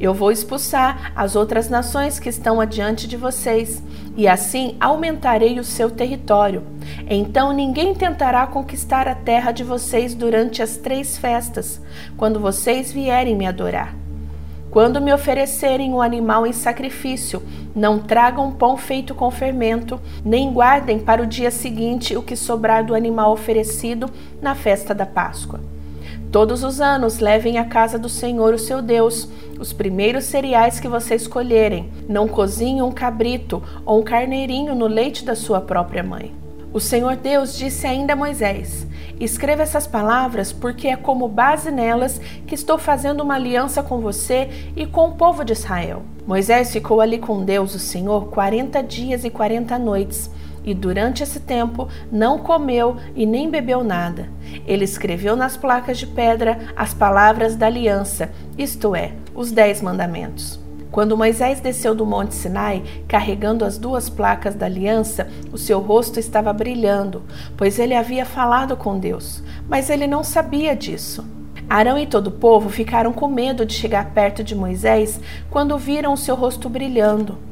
Eu 0.00 0.14
vou 0.14 0.30
expulsar 0.30 1.12
as 1.14 1.36
outras 1.36 1.68
nações 1.68 2.18
que 2.18 2.28
estão 2.28 2.60
adiante 2.60 3.06
de 3.06 3.16
vocês, 3.16 3.82
e 4.16 4.26
assim 4.26 4.76
aumentarei 4.80 5.58
o 5.58 5.64
seu 5.64 5.90
território. 5.90 6.62
Então 7.08 7.52
ninguém 7.52 7.94
tentará 7.94 8.46
conquistar 8.46 9.06
a 9.08 9.14
terra 9.14 9.52
de 9.52 9.62
vocês 9.64 10.14
durante 10.14 10.62
as 10.62 10.76
três 10.76 11.16
festas, 11.16 11.80
quando 12.16 12.40
vocês 12.40 12.92
vierem 12.92 13.36
me 13.36 13.46
adorar. 13.46 13.94
Quando 14.70 15.00
me 15.00 15.12
oferecerem 15.12 15.92
um 15.92 16.02
animal 16.02 16.46
em 16.46 16.52
sacrifício, 16.52 17.42
não 17.74 17.98
tragam 17.98 18.52
pão 18.52 18.76
feito 18.76 19.14
com 19.14 19.30
fermento, 19.30 19.98
nem 20.24 20.52
guardem 20.52 20.98
para 20.98 21.22
o 21.22 21.26
dia 21.26 21.50
seguinte 21.50 22.16
o 22.16 22.22
que 22.22 22.36
sobrar 22.36 22.84
do 22.84 22.94
animal 22.94 23.32
oferecido 23.32 24.10
na 24.42 24.54
festa 24.54 24.94
da 24.94 25.06
Páscoa. 25.06 25.60
Todos 26.30 26.62
os 26.62 26.78
anos 26.78 27.20
levem 27.20 27.56
à 27.56 27.64
casa 27.64 27.98
do 27.98 28.08
Senhor, 28.08 28.52
o 28.52 28.58
seu 28.58 28.82
Deus, 28.82 29.26
os 29.58 29.72
primeiros 29.72 30.24
cereais 30.24 30.78
que 30.78 30.86
você 30.86 31.14
escolherem. 31.14 31.90
Não 32.06 32.28
cozinhe 32.28 32.82
um 32.82 32.92
cabrito 32.92 33.62
ou 33.86 34.00
um 34.00 34.02
carneirinho 34.02 34.74
no 34.74 34.86
leite 34.86 35.24
da 35.24 35.34
sua 35.34 35.58
própria 35.58 36.02
mãe. 36.02 36.34
O 36.70 36.78
Senhor 36.78 37.16
Deus 37.16 37.56
disse 37.56 37.86
ainda 37.86 38.12
a 38.12 38.16
Moisés: 38.16 38.86
Escreva 39.18 39.62
essas 39.62 39.86
palavras, 39.86 40.52
porque 40.52 40.88
é 40.88 40.96
como 40.96 41.28
base 41.28 41.70
nelas 41.70 42.20
que 42.46 42.54
estou 42.54 42.76
fazendo 42.76 43.22
uma 43.22 43.36
aliança 43.36 43.82
com 43.82 43.98
você 43.98 44.50
e 44.76 44.84
com 44.84 45.08
o 45.08 45.14
povo 45.14 45.42
de 45.42 45.54
Israel. 45.54 46.02
Moisés 46.26 46.70
ficou 46.70 47.00
ali 47.00 47.16
com 47.16 47.42
Deus, 47.42 47.74
o 47.74 47.78
Senhor, 47.78 48.26
quarenta 48.28 48.82
dias 48.82 49.24
e 49.24 49.30
quarenta 49.30 49.78
noites 49.78 50.30
e 50.68 50.74
durante 50.74 51.22
esse 51.22 51.40
tempo 51.40 51.88
não 52.12 52.38
comeu 52.38 52.98
e 53.16 53.24
nem 53.24 53.50
bebeu 53.50 53.82
nada. 53.82 54.28
Ele 54.66 54.84
escreveu 54.84 55.34
nas 55.34 55.56
placas 55.56 55.96
de 55.96 56.06
pedra 56.06 56.58
as 56.76 56.92
palavras 56.92 57.56
da 57.56 57.66
aliança, 57.66 58.30
isto 58.58 58.94
é, 58.94 59.12
os 59.34 59.50
Dez 59.50 59.80
Mandamentos. 59.80 60.60
Quando 60.90 61.16
Moisés 61.16 61.58
desceu 61.60 61.94
do 61.94 62.04
Monte 62.04 62.34
Sinai, 62.34 62.82
carregando 63.06 63.64
as 63.64 63.78
duas 63.78 64.10
placas 64.10 64.54
da 64.54 64.66
aliança, 64.66 65.28
o 65.50 65.56
seu 65.56 65.80
rosto 65.80 66.20
estava 66.20 66.52
brilhando, 66.52 67.22
pois 67.56 67.78
ele 67.78 67.94
havia 67.94 68.26
falado 68.26 68.76
com 68.76 68.98
Deus, 68.98 69.42
mas 69.66 69.88
ele 69.88 70.06
não 70.06 70.22
sabia 70.22 70.76
disso. 70.76 71.24
Arão 71.68 71.98
e 71.98 72.06
todo 72.06 72.26
o 72.26 72.32
povo 72.32 72.68
ficaram 72.68 73.12
com 73.12 73.26
medo 73.26 73.64
de 73.64 73.72
chegar 73.72 74.10
perto 74.10 74.44
de 74.44 74.54
Moisés 74.54 75.18
quando 75.50 75.78
viram 75.78 76.12
o 76.12 76.16
seu 76.16 76.34
rosto 76.34 76.68
brilhando. 76.68 77.47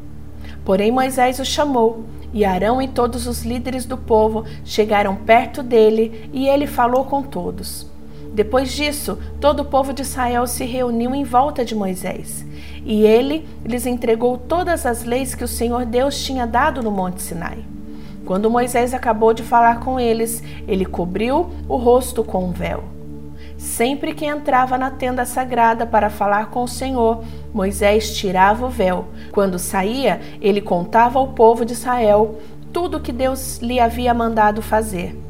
Porém, 0.66 0.90
Moisés 0.90 1.38
o 1.38 1.44
chamou 1.44 2.04
e 2.34 2.44
Arão 2.44 2.82
e 2.82 2.88
todos 2.88 3.28
os 3.28 3.44
líderes 3.44 3.86
do 3.86 3.96
povo 3.96 4.44
chegaram 4.64 5.14
perto 5.14 5.62
dele 5.62 6.28
e 6.32 6.48
ele 6.48 6.66
falou 6.66 7.04
com 7.04 7.22
todos. 7.22 7.86
Depois 8.34 8.72
disso, 8.72 9.16
todo 9.40 9.60
o 9.60 9.64
povo 9.64 9.92
de 9.92 10.02
Israel 10.02 10.44
se 10.44 10.64
reuniu 10.64 11.14
em 11.14 11.22
volta 11.22 11.64
de 11.64 11.74
Moisés, 11.74 12.44
e 12.84 13.06
ele 13.06 13.48
lhes 13.64 13.86
entregou 13.86 14.36
todas 14.36 14.84
as 14.84 15.04
leis 15.04 15.36
que 15.36 15.44
o 15.44 15.48
Senhor 15.48 15.86
Deus 15.86 16.22
tinha 16.22 16.46
dado 16.46 16.82
no 16.82 16.90
Monte 16.90 17.22
Sinai. 17.22 17.64
Quando 18.26 18.50
Moisés 18.50 18.92
acabou 18.92 19.32
de 19.32 19.44
falar 19.44 19.78
com 19.78 20.00
eles, 20.00 20.42
ele 20.66 20.84
cobriu 20.84 21.48
o 21.68 21.76
rosto 21.76 22.24
com 22.24 22.44
um 22.44 22.50
véu. 22.50 22.95
Sempre 23.66 24.14
que 24.14 24.24
entrava 24.24 24.78
na 24.78 24.92
tenda 24.92 25.26
sagrada 25.26 25.84
para 25.84 26.08
falar 26.08 26.50
com 26.50 26.62
o 26.62 26.68
Senhor, 26.68 27.24
Moisés 27.52 28.16
tirava 28.16 28.64
o 28.64 28.70
véu. 28.70 29.06
Quando 29.32 29.58
saía, 29.58 30.20
ele 30.40 30.60
contava 30.60 31.18
ao 31.18 31.28
povo 31.28 31.64
de 31.64 31.72
Israel 31.72 32.38
tudo 32.72 32.96
o 32.96 33.00
que 33.00 33.12
Deus 33.12 33.58
lhe 33.58 33.80
havia 33.80 34.14
mandado 34.14 34.62
fazer. 34.62 35.20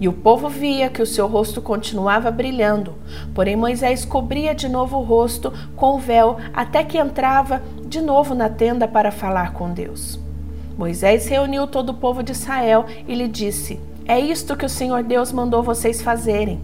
E 0.00 0.08
o 0.08 0.12
povo 0.12 0.48
via 0.48 0.90
que 0.90 1.00
o 1.00 1.06
seu 1.06 1.28
rosto 1.28 1.62
continuava 1.62 2.32
brilhando, 2.32 2.94
porém 3.32 3.54
Moisés 3.54 4.04
cobria 4.04 4.56
de 4.56 4.68
novo 4.68 4.98
o 4.98 5.04
rosto 5.04 5.52
com 5.76 5.94
o 5.94 5.98
véu 6.00 6.36
até 6.52 6.82
que 6.82 6.98
entrava 6.98 7.62
de 7.86 8.00
novo 8.00 8.34
na 8.34 8.48
tenda 8.48 8.88
para 8.88 9.12
falar 9.12 9.52
com 9.52 9.70
Deus. 9.70 10.18
Moisés 10.76 11.28
reuniu 11.28 11.64
todo 11.66 11.90
o 11.90 11.94
povo 11.94 12.24
de 12.24 12.32
Israel 12.32 12.86
e 13.06 13.14
lhe 13.14 13.28
disse: 13.28 13.78
É 14.04 14.18
isto 14.18 14.56
que 14.56 14.66
o 14.66 14.68
Senhor 14.68 15.04
Deus 15.04 15.30
mandou 15.30 15.62
vocês 15.62 16.02
fazerem. 16.02 16.60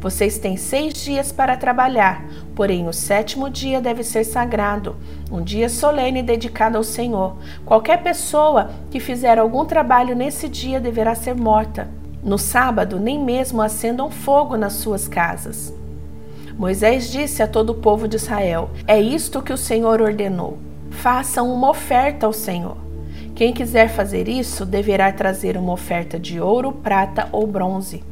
Vocês 0.00 0.38
têm 0.38 0.56
seis 0.56 0.94
dias 0.94 1.30
para 1.30 1.56
trabalhar, 1.56 2.24
porém 2.54 2.88
o 2.88 2.92
sétimo 2.92 3.50
dia 3.50 3.80
deve 3.80 4.02
ser 4.02 4.24
sagrado, 4.24 4.96
um 5.30 5.42
dia 5.42 5.68
solene 5.68 6.22
dedicado 6.22 6.76
ao 6.76 6.82
Senhor. 6.82 7.36
Qualquer 7.64 8.02
pessoa 8.02 8.70
que 8.90 8.98
fizer 8.98 9.38
algum 9.38 9.64
trabalho 9.64 10.14
nesse 10.16 10.48
dia 10.48 10.80
deverá 10.80 11.14
ser 11.14 11.34
morta. 11.34 11.88
No 12.22 12.38
sábado, 12.38 12.98
nem 12.98 13.18
mesmo 13.18 13.62
acendam 13.62 14.10
fogo 14.10 14.56
nas 14.56 14.74
suas 14.74 15.08
casas. 15.08 15.72
Moisés 16.58 17.10
disse 17.10 17.42
a 17.42 17.46
todo 17.46 17.70
o 17.70 17.74
povo 17.74 18.06
de 18.06 18.16
Israel: 18.16 18.70
É 18.86 19.00
isto 19.00 19.40
que 19.40 19.52
o 19.52 19.56
Senhor 19.56 20.02
ordenou. 20.02 20.58
Façam 20.90 21.50
uma 21.52 21.70
oferta 21.70 22.26
ao 22.26 22.32
Senhor. 22.32 22.76
Quem 23.34 23.54
quiser 23.54 23.88
fazer 23.88 24.28
isso 24.28 24.66
deverá 24.66 25.10
trazer 25.10 25.56
uma 25.56 25.72
oferta 25.72 26.18
de 26.18 26.40
ouro, 26.40 26.72
prata 26.72 27.28
ou 27.32 27.46
bronze 27.46 28.09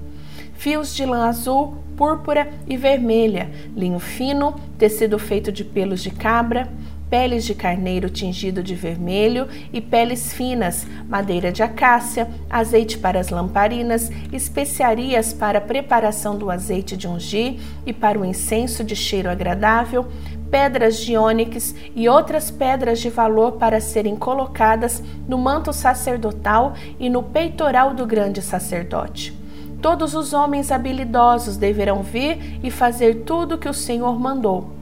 fios 0.59 0.95
de 0.95 1.07
lã 1.07 1.29
azul, 1.29 1.77
púrpura 1.97 2.51
e 2.67 2.77
vermelha, 2.77 3.51
linho 3.75 3.99
fino, 3.99 4.55
tecido 4.77 5.19
feito 5.19 5.51
de 5.51 5.65
pelos 5.65 6.03
de 6.03 6.11
cabra, 6.11 6.69
peles 7.09 7.45
de 7.45 7.55
carneiro 7.55 8.11
tingido 8.11 8.63
de 8.63 8.75
vermelho 8.75 9.49
e 9.73 9.81
peles 9.81 10.33
finas, 10.33 10.87
madeira 11.09 11.51
de 11.51 11.63
acácia, 11.63 12.29
azeite 12.51 12.99
para 12.99 13.21
as 13.21 13.31
lamparinas, 13.31 14.11
especiarias 14.33 15.33
para 15.33 15.59
a 15.59 15.63
preparação 15.63 16.37
do 16.37 16.51
azeite 16.51 16.97
de 16.97 17.07
ungir 17.07 17.61
e 17.87 17.93
para 17.93 18.19
o 18.19 18.25
incenso 18.25 18.83
de 18.83 18.97
cheiro 18.97 19.31
agradável, 19.31 20.09
pedras 20.51 20.99
de 20.99 21.17
ônix 21.17 21.75
e 21.95 22.09
outras 22.09 22.51
pedras 22.51 22.99
de 22.99 23.11
valor 23.11 23.53
para 23.53 23.81
serem 23.81 24.17
colocadas 24.17 25.03
no 25.27 25.39
manto 25.39 25.73
sacerdotal 25.73 26.75
e 26.99 27.09
no 27.09 27.23
peitoral 27.23 27.95
do 27.95 28.05
grande 28.05 28.43
sacerdote. 28.43 29.38
Todos 29.81 30.15
os 30.15 30.33
homens 30.33 30.73
habilidosos 30.73 31.57
deverão 31.57 32.03
vir 32.03 32.59
e 32.63 32.71
fazer 32.71 33.23
tudo 33.25 33.55
o 33.55 33.59
que 33.59 33.69
o 33.69 33.75
Senhor 33.75 34.19
mandou. 34.19 34.73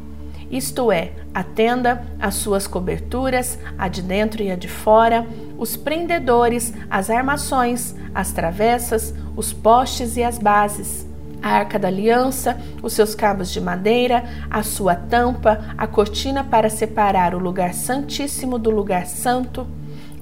Isto 0.51 0.93
é, 0.93 1.13
a 1.35 1.43
tenda, 1.43 2.03
as 2.21 2.35
suas 2.37 2.67
coberturas, 2.67 3.59
a 3.77 3.89
de 3.89 4.01
dentro 4.01 4.43
e 4.43 4.51
a 4.51 4.57
de 4.57 4.69
fora, 4.69 5.27
os 5.59 5.77
prendedores, 5.77 6.73
as 6.89 7.11
armações, 7.11 7.95
as 8.15 8.33
travessas, 8.33 9.13
os 9.37 9.53
postes 9.53 10.17
e 10.17 10.23
as 10.23 10.39
bases, 10.39 11.07
a 11.43 11.51
arca 11.51 11.79
da 11.79 11.89
aliança, 11.89 12.57
os 12.83 12.93
seus 12.93 13.15
cabos 13.15 13.51
de 13.51 13.61
madeira, 13.61 14.25
a 14.49 14.63
sua 14.63 14.95
tampa, 14.95 15.75
a 15.77 15.87
cortina 15.87 16.43
para 16.45 16.71
separar 16.71 17.35
o 17.35 17.39
lugar 17.39 17.75
santíssimo 17.75 18.59
do 18.59 18.71
lugar 18.71 19.05
santo 19.07 19.67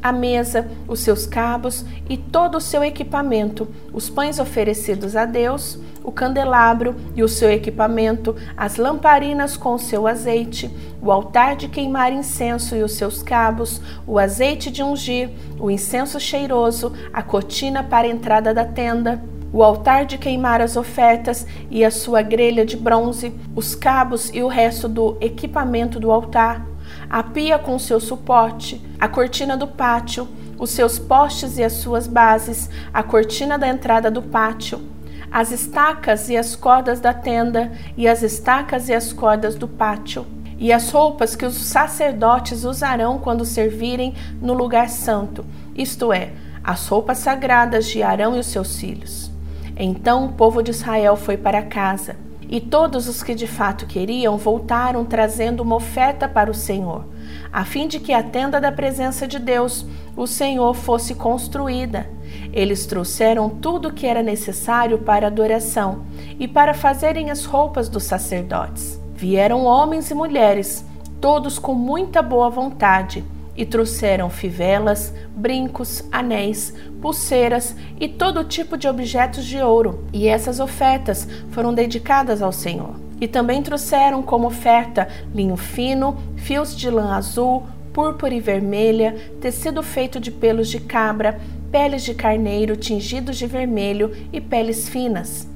a 0.04 0.12
mesa, 0.12 0.68
os 0.86 1.00
seus 1.00 1.24
cabos 1.24 1.82
e 2.10 2.18
todo 2.18 2.58
o 2.58 2.60
seu 2.60 2.84
equipamento, 2.84 3.66
os 3.90 4.10
pães 4.10 4.38
oferecidos 4.38 5.16
a 5.16 5.24
Deus, 5.24 5.78
o 6.04 6.12
candelabro 6.12 6.94
e 7.16 7.22
o 7.22 7.28
seu 7.28 7.50
equipamento, 7.50 8.36
as 8.54 8.76
lamparinas 8.76 9.56
com 9.56 9.72
o 9.72 9.78
seu 9.78 10.06
azeite, 10.06 10.70
o 11.00 11.10
altar 11.10 11.56
de 11.56 11.68
queimar 11.68 12.12
incenso 12.12 12.76
e 12.76 12.82
os 12.82 12.92
seus 12.92 13.22
cabos, 13.22 13.80
o 14.06 14.18
azeite 14.18 14.70
de 14.70 14.82
ungir, 14.82 15.30
o 15.58 15.70
incenso 15.70 16.20
cheiroso, 16.20 16.92
a 17.10 17.22
cortina 17.22 17.82
para 17.82 18.06
a 18.06 18.10
entrada 18.10 18.52
da 18.52 18.66
tenda, 18.66 19.24
o 19.50 19.62
altar 19.62 20.04
de 20.04 20.18
queimar 20.18 20.60
as 20.60 20.76
ofertas 20.76 21.46
e 21.70 21.82
a 21.82 21.90
sua 21.90 22.20
grelha 22.20 22.66
de 22.66 22.76
bronze, 22.76 23.32
os 23.56 23.74
cabos 23.74 24.30
e 24.34 24.42
o 24.42 24.48
resto 24.48 24.86
do 24.86 25.16
equipamento 25.22 25.98
do 25.98 26.10
altar 26.10 26.73
a 27.14 27.22
pia 27.22 27.60
com 27.60 27.78
seu 27.78 28.00
suporte, 28.00 28.84
a 28.98 29.06
cortina 29.06 29.56
do 29.56 29.68
pátio, 29.68 30.26
os 30.58 30.70
seus 30.70 30.98
postes 30.98 31.58
e 31.58 31.62
as 31.62 31.74
suas 31.74 32.08
bases, 32.08 32.68
a 32.92 33.04
cortina 33.04 33.56
da 33.56 33.68
entrada 33.68 34.10
do 34.10 34.20
pátio, 34.20 34.82
as 35.30 35.52
estacas 35.52 36.28
e 36.28 36.36
as 36.36 36.56
cordas 36.56 36.98
da 36.98 37.14
tenda, 37.14 37.70
e 37.96 38.08
as 38.08 38.24
estacas 38.24 38.88
e 38.88 38.92
as 38.92 39.12
cordas 39.12 39.54
do 39.54 39.68
pátio, 39.68 40.26
e 40.58 40.72
as 40.72 40.90
roupas 40.90 41.36
que 41.36 41.46
os 41.46 41.54
sacerdotes 41.54 42.64
usarão 42.64 43.20
quando 43.20 43.44
servirem 43.44 44.12
no 44.42 44.52
lugar 44.52 44.88
santo, 44.88 45.46
isto 45.72 46.12
é, 46.12 46.32
as 46.64 46.88
roupas 46.88 47.18
sagradas 47.18 47.86
de 47.86 48.02
Arão 48.02 48.34
e 48.34 48.40
os 48.40 48.46
seus 48.46 48.76
filhos. 48.76 49.30
Então 49.76 50.24
o 50.24 50.32
povo 50.32 50.64
de 50.64 50.72
Israel 50.72 51.14
foi 51.14 51.36
para 51.36 51.62
casa. 51.62 52.23
E 52.48 52.60
todos 52.60 53.08
os 53.08 53.22
que 53.22 53.34
de 53.34 53.46
fato 53.46 53.86
queriam 53.86 54.36
voltaram 54.36 55.04
trazendo 55.04 55.62
uma 55.62 55.76
oferta 55.76 56.28
para 56.28 56.50
o 56.50 56.54
Senhor, 56.54 57.04
a 57.52 57.64
fim 57.64 57.88
de 57.88 57.98
que 57.98 58.12
a 58.12 58.22
tenda 58.22 58.60
da 58.60 58.70
presença 58.70 59.26
de 59.26 59.38
Deus, 59.38 59.86
o 60.16 60.26
Senhor, 60.26 60.74
fosse 60.74 61.14
construída. 61.14 62.06
Eles 62.52 62.86
trouxeram 62.86 63.48
tudo 63.48 63.88
o 63.88 63.92
que 63.92 64.06
era 64.06 64.22
necessário 64.22 64.98
para 64.98 65.26
adoração 65.26 66.04
e 66.38 66.46
para 66.46 66.74
fazerem 66.74 67.30
as 67.30 67.44
roupas 67.44 67.88
dos 67.88 68.04
sacerdotes. 68.04 69.00
Vieram 69.14 69.64
homens 69.64 70.10
e 70.10 70.14
mulheres, 70.14 70.84
todos 71.20 71.58
com 71.58 71.74
muita 71.74 72.20
boa 72.22 72.50
vontade 72.50 73.24
e 73.56 73.64
trouxeram 73.64 74.28
fivelas, 74.28 75.14
brincos, 75.34 76.02
anéis, 76.10 76.74
pulseiras 77.00 77.76
e 78.00 78.08
todo 78.08 78.44
tipo 78.44 78.76
de 78.76 78.88
objetos 78.88 79.44
de 79.44 79.58
ouro. 79.58 80.04
E 80.12 80.26
essas 80.26 80.60
ofertas 80.60 81.28
foram 81.50 81.72
dedicadas 81.72 82.42
ao 82.42 82.52
Senhor. 82.52 82.94
E 83.20 83.28
também 83.28 83.62
trouxeram 83.62 84.22
como 84.22 84.48
oferta 84.48 85.08
linho 85.34 85.56
fino, 85.56 86.16
fios 86.36 86.76
de 86.76 86.90
lã 86.90 87.14
azul, 87.14 87.62
púrpura 87.92 88.34
e 88.34 88.40
vermelha, 88.40 89.14
tecido 89.40 89.82
feito 89.82 90.18
de 90.18 90.30
pelos 90.30 90.68
de 90.68 90.80
cabra, 90.80 91.40
peles 91.70 92.02
de 92.02 92.12
carneiro 92.12 92.76
tingidos 92.76 93.36
de 93.36 93.46
vermelho 93.46 94.10
e 94.32 94.40
peles 94.40 94.88
finas. 94.88 95.48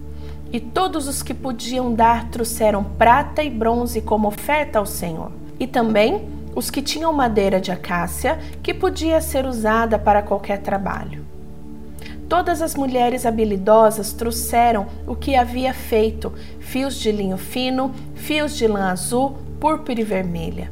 E 0.52 0.60
todos 0.60 1.06
os 1.06 1.22
que 1.22 1.34
podiam 1.34 1.92
dar 1.92 2.30
trouxeram 2.30 2.82
prata 2.82 3.42
e 3.42 3.50
bronze 3.50 4.00
como 4.00 4.28
oferta 4.28 4.78
ao 4.78 4.86
Senhor. 4.86 5.30
E 5.60 5.66
também 5.66 6.37
os 6.54 6.70
que 6.70 6.82
tinham 6.82 7.12
madeira 7.12 7.60
de 7.60 7.70
acácia, 7.70 8.38
que 8.62 8.74
podia 8.74 9.20
ser 9.20 9.46
usada 9.46 9.98
para 9.98 10.22
qualquer 10.22 10.58
trabalho. 10.58 11.24
Todas 12.28 12.60
as 12.60 12.74
mulheres 12.74 13.24
habilidosas 13.24 14.12
trouxeram 14.12 14.86
o 15.06 15.16
que 15.16 15.34
havia 15.34 15.72
feito: 15.72 16.32
fios 16.60 16.96
de 16.96 17.10
linho 17.10 17.38
fino, 17.38 17.92
fios 18.14 18.56
de 18.56 18.66
lã 18.66 18.90
azul, 18.90 19.38
púrpura 19.58 20.00
e 20.00 20.04
vermelha. 20.04 20.70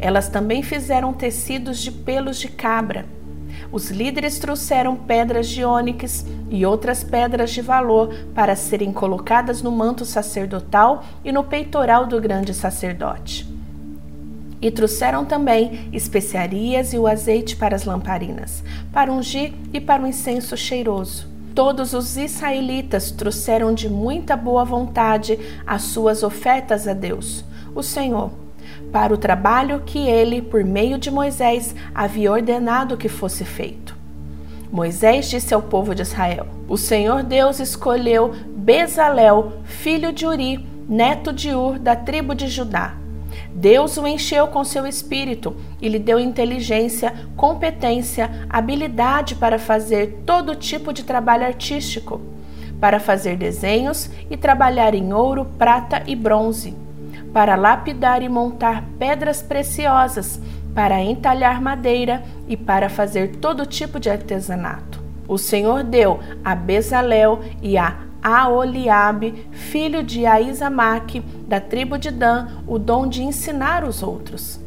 Elas 0.00 0.28
também 0.28 0.62
fizeram 0.62 1.12
tecidos 1.12 1.78
de 1.78 1.92
pelos 1.92 2.38
de 2.38 2.48
cabra. 2.48 3.04
Os 3.70 3.90
líderes 3.90 4.38
trouxeram 4.38 4.96
pedras 4.96 5.48
de 5.48 5.64
ônix 5.64 6.26
e 6.48 6.64
outras 6.64 7.04
pedras 7.04 7.50
de 7.50 7.60
valor 7.60 8.14
para 8.34 8.56
serem 8.56 8.92
colocadas 8.92 9.62
no 9.62 9.70
manto 9.70 10.04
sacerdotal 10.04 11.04
e 11.24 11.30
no 11.30 11.44
peitoral 11.44 12.06
do 12.06 12.20
grande 12.20 12.54
sacerdote. 12.54 13.53
E 14.64 14.70
trouxeram 14.70 15.26
também 15.26 15.90
especiarias 15.92 16.94
e 16.94 16.98
o 16.98 17.06
azeite 17.06 17.54
para 17.54 17.76
as 17.76 17.84
lamparinas, 17.84 18.64
para 18.90 19.12
ungir 19.12 19.52
e 19.74 19.78
para 19.78 20.02
o 20.02 20.06
incenso 20.06 20.56
cheiroso. 20.56 21.28
Todos 21.54 21.92
os 21.92 22.16
israelitas 22.16 23.10
trouxeram 23.10 23.74
de 23.74 23.90
muita 23.90 24.34
boa 24.34 24.64
vontade 24.64 25.38
as 25.66 25.82
suas 25.82 26.22
ofertas 26.22 26.88
a 26.88 26.94
Deus, 26.94 27.44
o 27.74 27.82
Senhor, 27.82 28.30
para 28.90 29.12
o 29.12 29.18
trabalho 29.18 29.82
que 29.84 29.98
ele, 29.98 30.40
por 30.40 30.64
meio 30.64 30.96
de 30.96 31.10
Moisés, 31.10 31.74
havia 31.94 32.32
ordenado 32.32 32.96
que 32.96 33.10
fosse 33.10 33.44
feito. 33.44 33.94
Moisés 34.72 35.28
disse 35.28 35.52
ao 35.52 35.60
povo 35.60 35.94
de 35.94 36.00
Israel: 36.00 36.46
O 36.66 36.78
Senhor 36.78 37.22
Deus 37.22 37.60
escolheu 37.60 38.34
Bezalel, 38.56 39.52
filho 39.64 40.10
de 40.10 40.24
Uri, 40.24 40.66
neto 40.88 41.34
de 41.34 41.54
Ur, 41.54 41.78
da 41.78 41.94
tribo 41.94 42.34
de 42.34 42.48
Judá 42.48 43.03
Deus 43.54 43.96
o 43.96 44.06
encheu 44.06 44.48
com 44.48 44.64
seu 44.64 44.84
espírito 44.84 45.54
e 45.80 45.88
lhe 45.88 46.00
deu 46.00 46.18
inteligência, 46.18 47.14
competência, 47.36 48.28
habilidade 48.50 49.36
para 49.36 49.60
fazer 49.60 50.22
todo 50.26 50.56
tipo 50.56 50.92
de 50.92 51.04
trabalho 51.04 51.46
artístico, 51.46 52.20
para 52.80 52.98
fazer 52.98 53.36
desenhos 53.36 54.10
e 54.28 54.36
trabalhar 54.36 54.92
em 54.92 55.12
ouro, 55.12 55.46
prata 55.56 56.02
e 56.04 56.16
bronze, 56.16 56.76
para 57.32 57.54
lapidar 57.54 58.22
e 58.22 58.28
montar 58.28 58.84
pedras 58.98 59.40
preciosas, 59.40 60.40
para 60.74 61.00
entalhar 61.00 61.62
madeira 61.62 62.24
e 62.48 62.56
para 62.56 62.88
fazer 62.88 63.36
todo 63.36 63.64
tipo 63.64 64.00
de 64.00 64.10
artesanato. 64.10 65.00
O 65.28 65.38
Senhor 65.38 65.84
deu 65.84 66.18
a 66.44 66.56
Bezalel 66.56 67.40
e 67.62 67.78
a 67.78 68.04
a 68.24 68.48
Oliabe, 68.48 69.46
filho 69.52 70.02
de 70.02 70.24
Aizamaque, 70.24 71.22
da 71.46 71.60
tribo 71.60 71.98
de 71.98 72.10
Dan, 72.10 72.48
o 72.66 72.78
dom 72.78 73.06
de 73.06 73.22
ensinar 73.22 73.84
os 73.84 74.02
outros. 74.02 74.60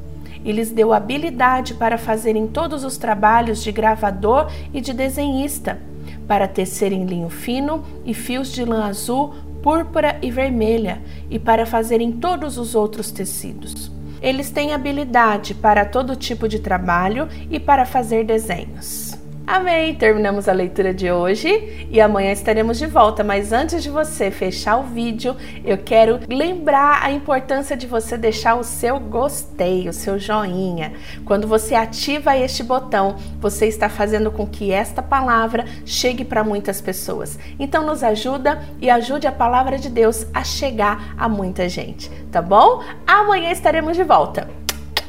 E 0.44 0.52
lhes 0.52 0.72
deu 0.72 0.94
habilidade 0.94 1.74
para 1.74 1.98
fazerem 1.98 2.48
todos 2.48 2.84
os 2.84 2.98
trabalhos 2.98 3.62
de 3.64 3.72
gravador 3.72 4.52
e 4.74 4.80
de 4.80 4.94
desenhista, 4.94 5.80
para 6.28 6.48
tecerem 6.48 7.06
linho 7.06 7.30
fino 7.30 7.84
e 8.06 8.14
fios 8.14 8.52
de 8.52 8.64
lã 8.64 8.86
azul, 8.86 9.34
púrpura 9.62 10.18
e 10.22 10.30
vermelha, 10.30 11.02
e 11.30 11.40
para 11.40 11.66
fazerem 11.66 12.12
todos 12.12 12.58
os 12.58 12.76
outros 12.76 13.12
tecidos. 13.12 13.92
Eles 14.22 14.50
têm 14.50 14.74
habilidade 14.74 15.54
para 15.54 15.86
todo 15.86 16.16
tipo 16.16 16.48
de 16.48 16.60
trabalho 16.60 17.28
e 17.52 17.60
para 17.60 17.86
fazer 17.86 18.26
desenhos. 18.26 19.07
Amém! 19.48 19.96
Terminamos 19.96 20.50
a 20.50 20.52
leitura 20.52 20.94
de 20.94 21.10
hoje 21.10 21.88
e 21.90 22.02
amanhã 22.02 22.34
estaremos 22.34 22.78
de 22.78 22.86
volta. 22.86 23.24
Mas 23.24 23.54
antes 23.54 23.82
de 23.82 23.90
você 23.90 24.30
fechar 24.30 24.76
o 24.76 24.84
vídeo, 24.84 25.38
eu 25.64 25.78
quero 25.78 26.20
lembrar 26.28 27.02
a 27.02 27.14
importância 27.14 27.78
de 27.78 27.88
você 27.88 28.18
deixar 28.18 28.56
o 28.56 28.64
seu 28.64 29.00
gostei, 29.00 29.88
o 29.88 29.94
seu 29.94 30.20
joinha. 30.20 30.92
Quando 31.24 31.48
você 31.48 31.76
ativa 31.76 32.38
este 32.38 32.62
botão, 32.62 33.16
você 33.40 33.68
está 33.68 33.88
fazendo 33.88 34.30
com 34.30 34.46
que 34.46 34.74
esta 34.74 35.02
palavra 35.02 35.64
chegue 35.86 36.26
para 36.26 36.44
muitas 36.44 36.82
pessoas. 36.82 37.40
Então, 37.58 37.86
nos 37.86 38.04
ajuda 38.04 38.62
e 38.82 38.90
ajude 38.90 39.28
a 39.28 39.32
palavra 39.32 39.80
de 39.80 39.90
Deus 39.90 40.28
a 40.34 40.44
chegar 40.44 41.16
a 41.18 41.30
muita 41.30 41.70
gente, 41.70 42.12
tá 42.34 42.42
bom? 42.42 42.84
Amanhã 43.08 43.50
estaremos 43.50 43.96
de 43.96 44.04
volta. 44.04 44.50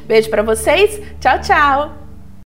Beijo 0.07 0.30
para 0.30 0.45
vocês. 0.45 1.02
Tchau, 1.18 1.40
tchau. 1.40 2.08